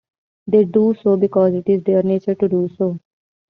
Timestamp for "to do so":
2.33-2.97